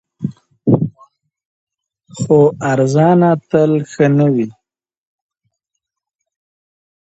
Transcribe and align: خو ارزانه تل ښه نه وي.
خو 2.19 2.39
ارزانه 2.71 3.31
تل 3.49 3.71
ښه 3.91 4.05
نه 4.17 4.27
وي. 4.33 4.47